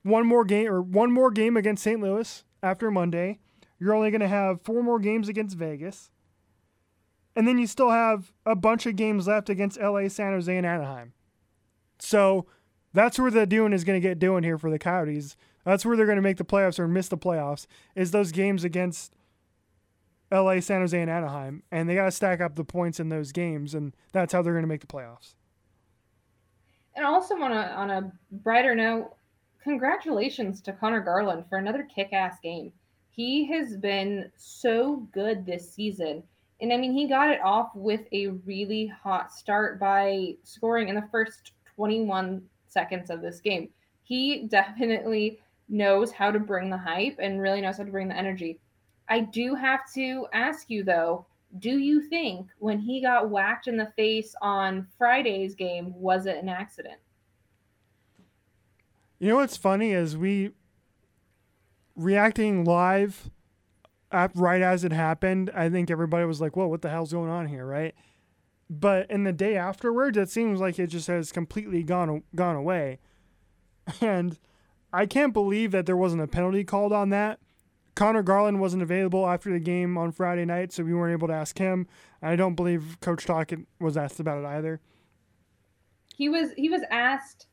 [0.03, 2.01] one more game or one more game against St.
[2.01, 3.39] Louis after Monday.
[3.79, 6.11] You're only going to have four more games against Vegas.
[7.37, 10.67] And then you still have a bunch of games left against LA, San Jose, and
[10.67, 11.13] Anaheim.
[12.01, 12.47] So
[12.95, 15.37] that's where the doing is going to get doing here for the Coyotes.
[15.65, 18.65] That's where they're going to make the playoffs or miss the playoffs, is those games
[18.65, 19.13] against
[20.31, 21.63] LA, San Jose, and Anaheim.
[21.71, 24.53] And they got to stack up the points in those games, and that's how they're
[24.53, 25.35] going to make the playoffs.
[26.97, 29.15] And also on a on a brighter note,
[29.63, 32.73] congratulations to Conor Garland for another kick-ass game.
[33.11, 36.23] He has been so good this season.
[36.61, 40.95] And I mean, he got it off with a really hot start by scoring in
[40.95, 42.43] the first 21
[42.75, 43.71] seconds of this game.
[44.03, 48.17] He definitely knows how to bring the hype and really knows how to bring the
[48.17, 48.61] energy.
[49.09, 51.25] I do have to ask you though,
[51.59, 56.37] do you think when he got whacked in the face on Friday's game, was it
[56.37, 56.99] an accident?
[59.19, 60.51] You know what's funny is we
[61.97, 63.31] reacting live
[64.35, 65.51] right as it happened.
[65.55, 67.95] I think everybody was like, "Whoa, what the hell's going on here?" Right?
[68.71, 72.99] But in the day afterwards, it seems like it just has completely gone gone away,
[74.01, 74.39] and
[74.93, 77.41] I can't believe that there wasn't a penalty called on that.
[77.95, 81.35] Conor Garland wasn't available after the game on Friday night, so we weren't able to
[81.35, 81.87] ask him.
[82.23, 84.81] I don't believe Coach Tocchet was asked about it either.
[86.17, 87.47] He was he was asked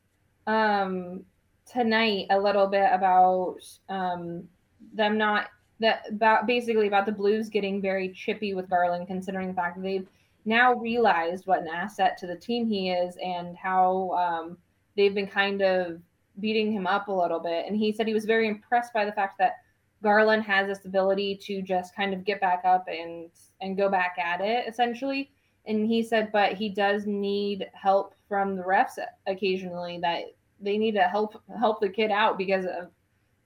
[0.46, 1.24] um,
[1.70, 4.48] tonight a little bit about um,
[4.94, 5.48] them not
[5.80, 9.82] that about basically about the Blues getting very chippy with Garland, considering the fact that
[9.82, 10.08] they've
[10.44, 14.58] now realized what an asset to the team he is and how um,
[14.96, 16.00] they've been kind of
[16.40, 17.66] beating him up a little bit.
[17.66, 19.56] And he said he was very impressed by the fact that
[20.02, 24.16] Garland has this ability to just kind of get back up and and go back
[24.18, 25.30] at it essentially.
[25.66, 29.98] And he said, but he does need help from the refs occasionally.
[30.02, 30.24] That
[30.60, 32.90] they need to help help the kid out because of,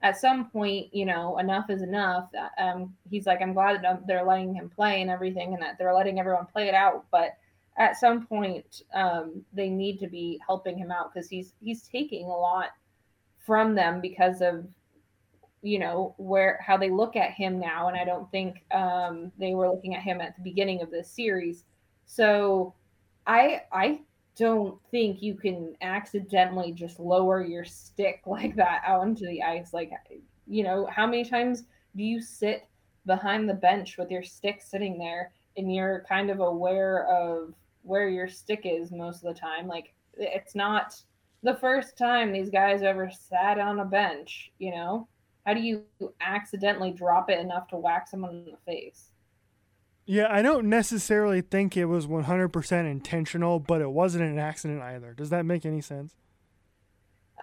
[0.07, 2.29] at some point, you know, enough is enough.
[2.57, 5.93] Um, he's like, I'm glad that they're letting him play and everything, and that they're
[5.93, 7.05] letting everyone play it out.
[7.11, 7.37] But
[7.77, 12.25] at some point, um, they need to be helping him out because he's he's taking
[12.25, 12.69] a lot
[13.45, 14.65] from them because of
[15.61, 19.55] you know where how they look at him now and i don't think um, they
[19.55, 21.63] were looking at him at the beginning of this series
[22.05, 22.75] so
[23.25, 23.99] i i
[24.37, 29.73] don't think you can accidentally just lower your stick like that out into the ice.
[29.73, 29.91] Like
[30.47, 31.63] you know how many times
[31.95, 32.67] do you sit
[33.05, 38.09] behind the bench with your stick sitting there and you're kind of aware of where
[38.09, 39.67] your stick is most of the time?
[39.67, 41.01] Like it's not
[41.43, 45.07] the first time these guys ever sat on a bench you know?
[45.45, 45.85] How do you
[46.19, 49.11] accidentally drop it enough to whack someone in the face?
[50.07, 55.13] Yeah, I don't necessarily think it was 100% intentional, but it wasn't an accident either.
[55.13, 56.15] Does that make any sense?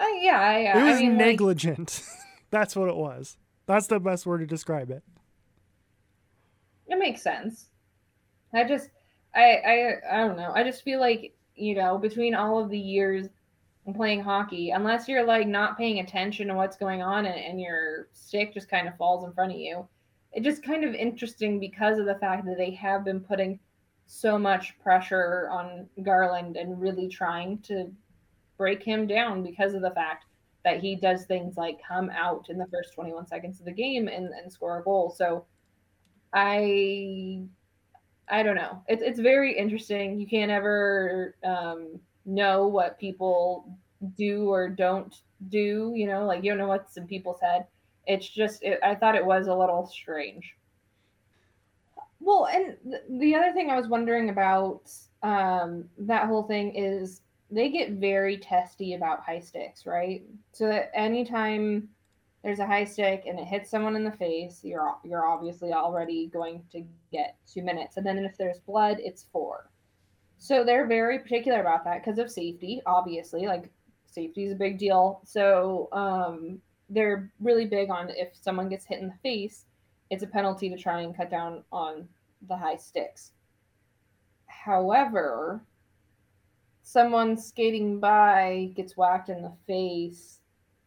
[0.00, 2.02] Uh, yeah, I, it was I mean, negligent.
[2.02, 3.36] Like, That's what it was.
[3.66, 5.02] That's the best word to describe it.
[6.88, 7.66] It makes sense.
[8.52, 8.88] I just,
[9.34, 10.52] I, I, I don't know.
[10.54, 13.28] I just feel like you know, between all of the years
[13.94, 18.08] playing hockey unless you're like not paying attention to what's going on and, and your
[18.14, 19.86] stick just kind of falls in front of you
[20.34, 23.58] it's just kind of interesting because of the fact that they have been putting
[24.06, 27.90] so much pressure on garland and really trying to
[28.58, 30.26] break him down because of the fact
[30.64, 34.08] that he does things like come out in the first 21 seconds of the game
[34.08, 35.14] and, and score a goal.
[35.16, 35.44] So
[36.32, 37.42] i
[38.28, 38.82] i don't know.
[38.88, 40.18] It's, it's very interesting.
[40.18, 43.78] You can't ever um, know what people
[44.16, 45.14] do or don't
[45.48, 47.66] do, you know, like you don't know what's in people's head.
[48.06, 50.54] It's just, it, I thought it was a little strange.
[52.20, 54.90] Well, and th- the other thing I was wondering about
[55.22, 60.22] um, that whole thing is they get very testy about high sticks, right?
[60.52, 61.88] So that anytime
[62.42, 66.26] there's a high stick and it hits someone in the face, you're you're obviously already
[66.26, 69.70] going to get two minutes, and then if there's blood, it's four.
[70.38, 73.46] So they're very particular about that because of safety, obviously.
[73.46, 73.70] Like
[74.06, 75.20] safety is a big deal.
[75.24, 76.60] So um,
[76.94, 79.66] they're really big on if someone gets hit in the face,
[80.10, 82.08] it's a penalty to try and cut down on
[82.48, 83.32] the high sticks.
[84.46, 85.62] However,
[86.82, 90.40] someone skating by gets whacked in the face,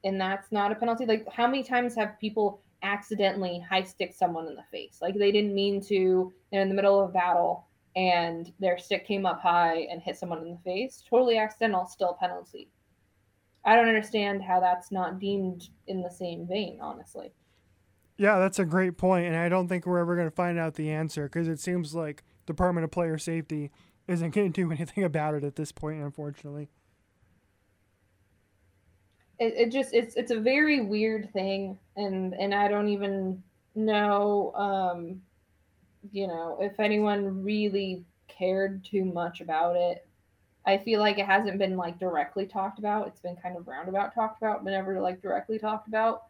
[0.04, 1.06] and that's not a penalty.
[1.06, 5.00] Like, how many times have people accidentally high stick someone in the face?
[5.02, 9.08] Like, they didn't mean to, they're in the middle of a battle and their stick
[9.08, 12.70] came up high and hit someone in the face, totally accidental, still penalty.
[13.68, 17.34] I don't understand how that's not deemed in the same vein, honestly.
[18.18, 20.76] Yeah, that's a great point, and I don't think we're ever going to find out
[20.76, 23.70] the answer because it seems like Department of Player Safety
[24.08, 26.70] isn't going to do anything about it at this point, unfortunately.
[29.38, 33.44] It, it just it's it's a very weird thing, and and I don't even
[33.76, 35.22] know, um,
[36.12, 40.07] you know, if anyone really cared too much about it.
[40.68, 43.08] I feel like it hasn't been like directly talked about.
[43.08, 46.24] It's been kind of roundabout talked about, but never like directly talked about.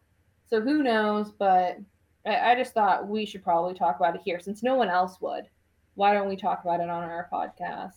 [0.47, 1.31] So who knows?
[1.31, 1.79] But
[2.23, 5.19] I, I just thought we should probably talk about it here since no one else
[5.21, 5.45] would.
[5.95, 7.95] Why don't we talk about it on our podcast?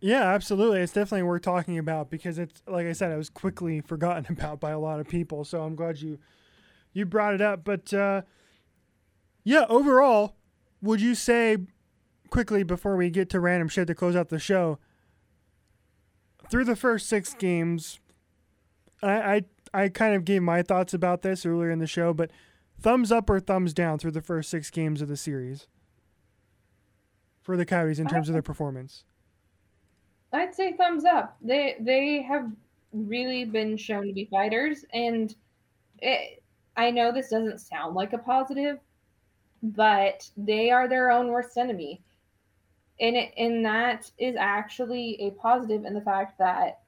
[0.00, 0.80] Yeah, absolutely.
[0.80, 4.60] It's definitely worth talking about because it's like I said, it was quickly forgotten about
[4.60, 5.44] by a lot of people.
[5.44, 6.18] So I'm glad you
[6.92, 7.64] you brought it up.
[7.64, 8.20] But uh,
[9.44, 10.36] yeah, overall,
[10.82, 11.56] would you say
[12.30, 14.78] quickly before we get to random shit to close out the show?
[16.50, 18.00] Through the first six games,
[19.02, 22.30] I I, I kind of gave my thoughts about this earlier in the show, but
[22.80, 25.68] thumbs up or thumbs down through the first six games of the series
[27.40, 29.04] for the Coyotes in terms of their performance.
[30.32, 31.36] I'd say thumbs up.
[31.40, 32.50] They they have
[32.92, 35.34] really been shown to be fighters, and
[36.00, 36.42] it,
[36.76, 38.78] I know this doesn't sound like a positive,
[39.62, 42.02] but they are their own worst enemy,
[43.00, 46.80] and it, and that is actually a positive in the fact that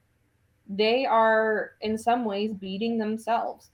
[0.68, 3.70] they are in some ways beating themselves.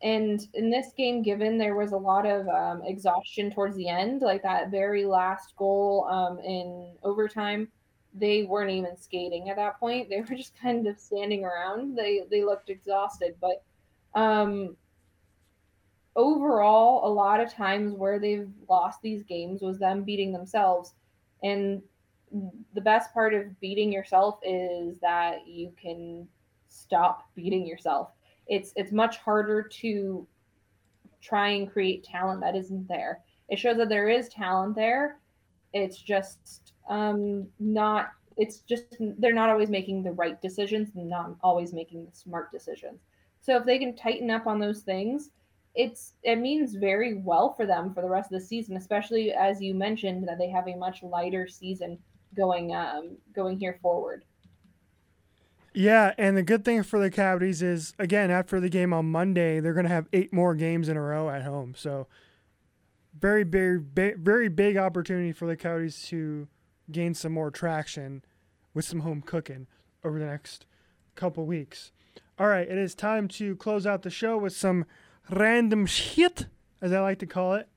[0.00, 4.22] And in this game, given there was a lot of um, exhaustion towards the end,
[4.22, 7.68] like that very last goal um, in overtime
[8.14, 10.08] they weren't even skating at that point.
[10.08, 11.96] They were just kind of standing around.
[11.96, 13.62] They they looked exhausted, but
[14.14, 14.76] um
[16.16, 20.94] overall a lot of times where they've lost these games was them beating themselves
[21.42, 21.82] and
[22.74, 26.28] the best part of beating yourself is that you can
[26.68, 28.10] stop beating yourself.
[28.46, 30.26] It's it's much harder to
[31.20, 33.20] try and create talent that isn't there.
[33.48, 35.18] It shows that there is talent there.
[35.72, 41.34] It's just um, not it's just they're not always making the right decisions and not
[41.42, 43.00] always making the smart decisions
[43.40, 45.30] so if they can tighten up on those things
[45.78, 49.62] it's it means very well for them for the rest of the season especially as
[49.62, 51.96] you mentioned that they have a much lighter season
[52.36, 54.24] going um going here forward
[55.74, 59.60] yeah, and the good thing for the Coyotes is again after the game on Monday,
[59.60, 61.74] they're going to have eight more games in a row at home.
[61.76, 62.08] So
[63.16, 63.82] very big,
[64.18, 66.48] very big opportunity for the Coyotes to
[66.90, 68.24] gain some more traction
[68.74, 69.68] with some home cooking
[70.04, 70.66] over the next
[71.14, 71.92] couple weeks.
[72.38, 74.84] All right, it is time to close out the show with some
[75.30, 76.46] random shit,
[76.80, 77.68] as I like to call it.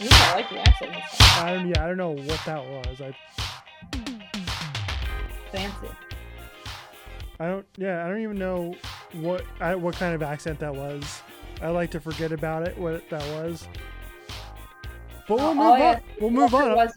[0.00, 0.92] Ooh, I like the accent.
[1.38, 3.00] I don't, yeah, I don't know what that was.
[3.00, 3.14] I
[5.50, 5.88] fancy.
[7.38, 7.66] I don't.
[7.76, 8.74] Yeah, I don't even know
[9.14, 11.22] what I, what kind of accent that was.
[11.60, 12.76] I like to forget about it.
[12.78, 13.68] What that was.
[15.28, 16.00] But we'll oh, move oh, on.
[16.20, 16.90] We'll move on.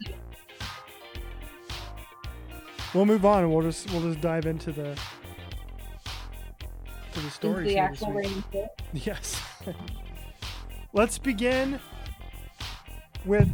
[2.94, 4.98] We'll move on and we'll just we'll just dive into the
[7.12, 7.64] to the story.
[7.64, 8.22] The actual
[8.92, 9.40] Yes.
[10.92, 11.80] Let's begin
[13.24, 13.48] with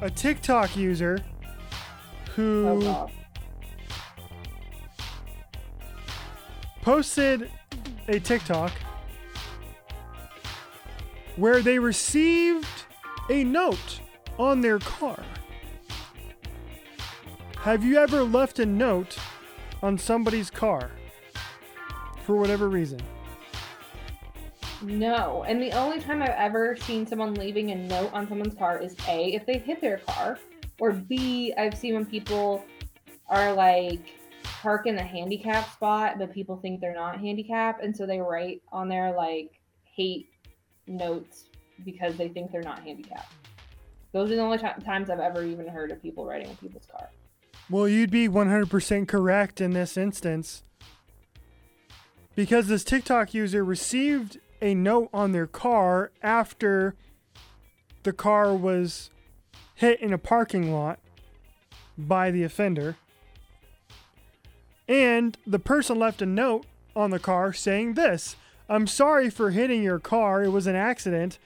[0.00, 1.18] a TikTok user
[2.34, 3.10] who oh,
[6.82, 7.50] posted
[8.08, 8.72] a TikTok
[11.36, 12.66] where they received
[13.28, 14.00] a note
[14.38, 15.22] on their car.
[17.58, 19.18] Have you ever left a note
[19.82, 20.90] on somebody's car
[22.24, 23.00] for whatever reason?
[24.82, 25.44] No.
[25.46, 28.96] And the only time I've ever seen someone leaving a note on someone's car is
[29.08, 30.38] A, if they hit their car,
[30.78, 32.64] or B, I've seen when people
[33.28, 37.82] are like park in the handicap spot, but people think they're not handicapped.
[37.82, 40.28] And so they write on there like hate
[40.86, 41.44] notes
[41.84, 43.32] because they think they're not handicapped.
[44.12, 46.86] Those are the only t- times I've ever even heard of people writing on people's
[46.86, 47.10] car.
[47.68, 50.64] Well, you'd be 100% correct in this instance.
[52.34, 56.94] Because this TikTok user received a note on their car after
[58.02, 59.10] the car was
[59.74, 60.98] hit in a parking lot
[61.96, 62.96] by the offender.
[64.88, 68.36] And the person left a note on the car saying this
[68.68, 70.44] I'm sorry for hitting your car.
[70.44, 71.38] It was an accident.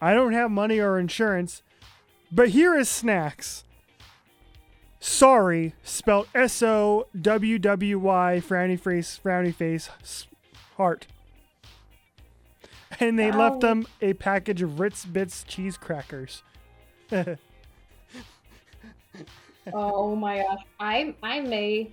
[0.00, 1.62] I don't have money or insurance,
[2.32, 3.64] but here is snacks.
[4.98, 9.90] Sorry, spelled S O W W Y, frowny face, frowny face,
[10.76, 11.06] heart.
[12.98, 13.38] And they Ow.
[13.38, 16.42] left them a package of Ritz Bits cheese crackers.
[19.72, 20.64] oh my gosh.
[20.80, 21.92] I I may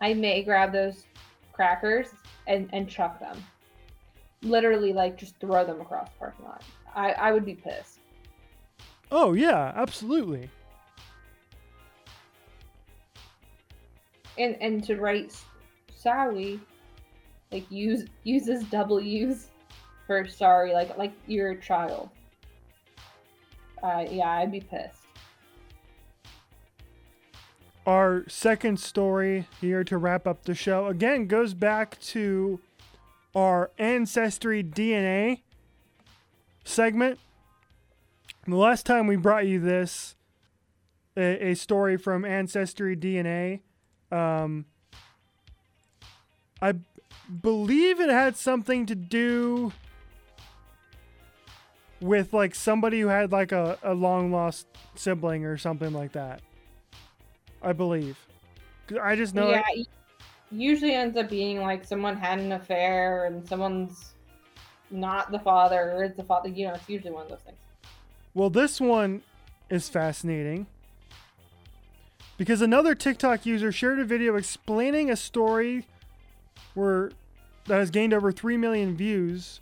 [0.00, 1.04] I may grab those
[1.52, 2.08] crackers
[2.48, 3.36] and, and chuck them.
[4.42, 6.64] Literally like just throw them across the parking lot.
[6.92, 8.00] I, I would be pissed.
[9.12, 10.50] Oh yeah, absolutely.
[14.38, 15.36] and and to write
[15.94, 16.60] Sally,
[17.50, 19.48] like use uses W's
[20.26, 22.10] sorry, like like you're a child.
[23.82, 24.98] Uh, yeah, I'd be pissed.
[27.84, 32.60] Our second story here to wrap up the show again goes back to
[33.34, 35.40] our ancestry DNA
[36.64, 37.18] segment.
[38.46, 40.16] The last time we brought you this,
[41.16, 43.60] a, a story from Ancestry DNA,
[44.10, 44.66] um,
[46.60, 46.74] I
[47.40, 49.72] believe it had something to do
[52.02, 56.42] with like somebody who had like a, a long lost sibling or something like that.
[57.62, 58.18] I believe.
[59.00, 59.50] I just know.
[59.50, 59.86] Yeah, it
[60.50, 64.14] usually ends up being like someone had an affair and someone's
[64.90, 66.48] not the father or it's the father.
[66.48, 67.58] You know, it's usually one of those things.
[68.34, 69.22] Well, this one
[69.70, 70.66] is fascinating
[72.36, 75.86] because another TikTok user shared a video explaining a story
[76.74, 77.12] where
[77.66, 79.60] that has gained over 3 million views.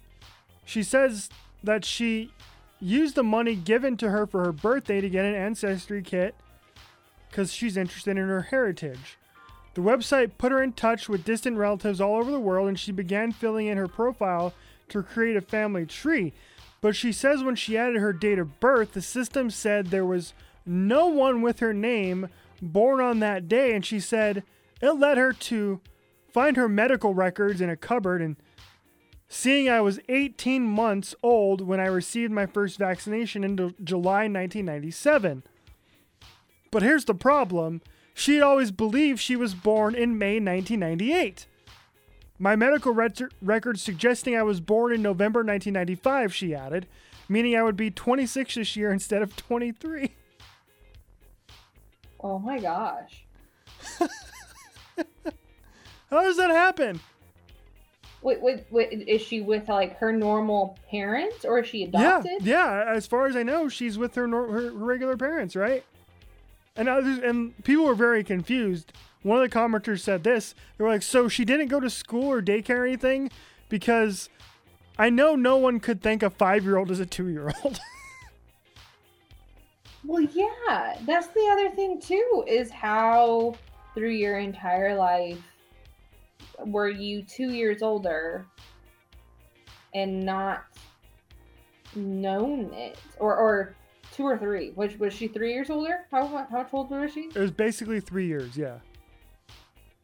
[0.64, 1.28] She says
[1.62, 2.32] that she
[2.80, 6.34] used the money given to her for her birthday to get an ancestry kit
[7.28, 9.18] because she's interested in her heritage.
[9.74, 12.92] The website put her in touch with distant relatives all over the world and she
[12.92, 14.52] began filling in her profile
[14.88, 16.32] to create a family tree.
[16.80, 20.32] But she says when she added her date of birth, the system said there was
[20.64, 22.28] no one with her name
[22.62, 24.42] born on that day, and she said
[24.80, 25.80] it led her to
[26.32, 28.36] find her medical records in a cupboard and
[29.30, 35.44] seeing I was 18 months old when I received my first vaccination in July 1997.
[36.72, 37.80] But here's the problem
[38.12, 41.46] she'd always believed she was born in May 1998.
[42.38, 46.88] My medical record suggesting I was born in November 1995, she added,
[47.28, 50.12] meaning I would be 26 this year instead of 23.
[52.22, 53.24] Oh my gosh.
[56.10, 57.00] How does that happen?
[58.22, 62.42] Wait, wait, wait, is she with like her normal parents or is she adopted?
[62.42, 62.92] Yeah, yeah.
[62.94, 65.84] As far as I know, she's with her, her regular parents, right?
[66.76, 68.92] And others, and people were very confused.
[69.22, 70.54] One of the commenters said this.
[70.76, 73.30] They were like, "So she didn't go to school or daycare or anything
[73.68, 74.28] because
[74.98, 77.80] I know no one could think a five-year-old is a two-year-old."
[80.04, 82.44] well, yeah, that's the other thing too.
[82.46, 83.54] Is how
[83.94, 85.38] through your entire life
[86.66, 88.46] were you two years older
[89.94, 90.64] and not
[91.94, 92.98] known it?
[93.18, 93.76] Or or
[94.12, 94.70] two or three.
[94.70, 96.06] Which was she three years older?
[96.10, 97.30] How how much older was she?
[97.34, 98.78] It was basically three years yeah.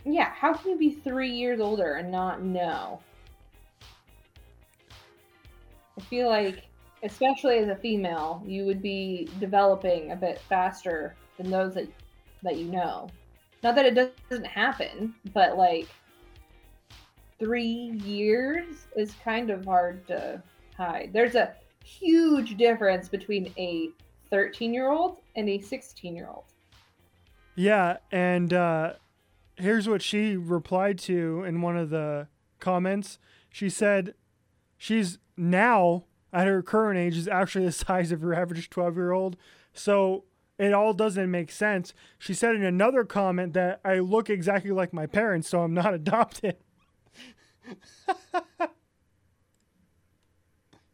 [0.04, 3.00] Yeah how can you be three years older and not know?
[5.98, 6.64] I feel like
[7.02, 11.88] especially as a female you would be developing a bit faster than those that
[12.42, 13.08] that you know.
[13.62, 15.88] Not that it doesn't happen but like
[17.38, 20.42] three years is kind of hard to
[20.76, 21.10] hide.
[21.12, 23.90] There's a huge difference between a
[24.30, 26.44] 13 year old and a 16 year old.
[27.54, 28.94] Yeah, and uh,
[29.56, 32.28] here's what she replied to in one of the
[32.60, 33.18] comments.
[33.50, 34.14] She said
[34.76, 39.12] she's now at her current age is actually the size of her average 12 year
[39.12, 39.36] old.
[39.72, 40.24] So
[40.58, 41.92] it all doesn't make sense.
[42.18, 45.94] She said in another comment that I look exactly like my parents, so I'm not
[45.94, 46.56] adopted.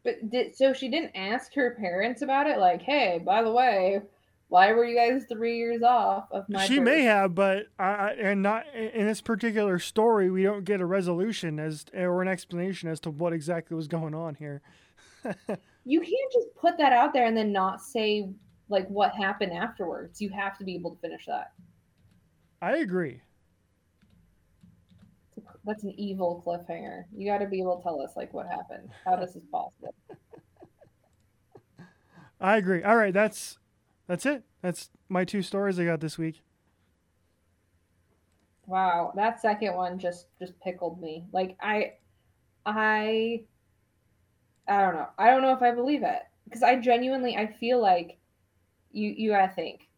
[0.05, 2.59] But did so she didn't ask her parents about it?
[2.59, 4.03] Like, hey, by the way,
[4.49, 6.67] why were you guys three years off of my?
[6.67, 6.85] She birth?
[6.85, 11.59] may have, but I, and not in this particular story, we don't get a resolution
[11.59, 14.63] as or an explanation as to what exactly was going on here.
[15.85, 18.29] you can't just put that out there and then not say
[18.69, 20.21] like what happened afterwards.
[20.21, 21.53] You have to be able to finish that.
[22.61, 23.23] I agree
[25.65, 27.05] that's an evil cliffhanger.
[27.17, 28.91] You got to be able to tell us like what happened.
[29.05, 29.95] How this is possible.
[32.41, 32.83] I agree.
[32.83, 33.59] All right, that's
[34.09, 34.43] that's it.
[34.63, 36.41] That's my two stories I got this week.
[38.67, 41.25] Wow, that second one just just pickled me.
[41.33, 41.93] Like I
[42.67, 43.45] I
[44.67, 45.09] I don't know.
[45.19, 48.19] I don't know if I believe it because I genuinely I feel like
[48.91, 49.89] you you gotta think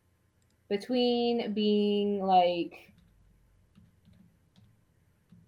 [0.68, 2.92] between being like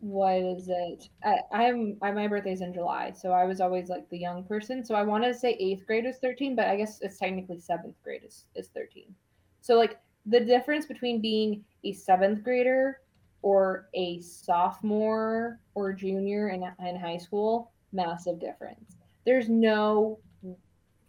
[0.00, 1.08] what is it?
[1.24, 4.84] I, I'm I, my birthday's in July, so I was always like the young person.
[4.84, 7.96] So I want to say eighth grade is 13, but I guess it's technically seventh
[8.02, 9.14] grade is, is 13.
[9.60, 13.00] So like the difference between being a seventh grader
[13.42, 18.96] or a sophomore or junior in, in high school, massive difference.
[19.24, 20.18] There's no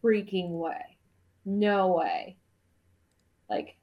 [0.04, 0.98] freaking way.
[1.46, 2.38] No way.
[3.50, 3.78] Like,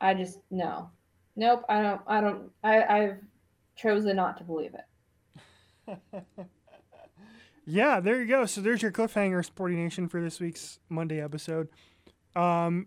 [0.00, 0.90] I just, no.
[1.36, 2.00] Nope, I don't.
[2.06, 2.50] I don't.
[2.62, 3.18] I, I've
[3.74, 5.98] chosen not to believe it.
[7.66, 8.46] yeah, there you go.
[8.46, 11.68] So there's your cliffhanger, Sporty Nation, for this week's Monday episode.
[12.34, 12.86] Um,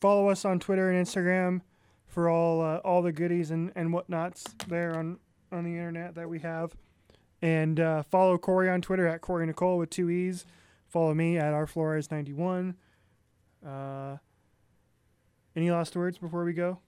[0.00, 1.62] follow us on Twitter and Instagram
[2.06, 5.18] for all uh, all the goodies and and whatnots there on
[5.52, 6.74] on the internet that we have.
[7.40, 10.44] And uh, follow Corey on Twitter at Corey Nicole with two E's.
[10.88, 12.74] Follow me at rflores91.
[13.64, 14.16] Uh,
[15.54, 16.80] any last words before we go?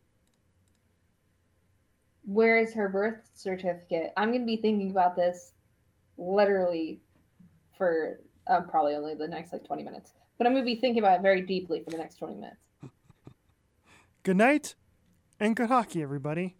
[2.30, 4.12] Where is her birth certificate?
[4.16, 5.50] I'm going to be thinking about this
[6.16, 7.00] literally
[7.76, 10.12] for um, probably only the next like 20 minutes.
[10.38, 12.60] But I'm going to be thinking about it very deeply for the next 20 minutes.
[14.22, 14.76] good night
[15.40, 16.59] and good hockey, everybody.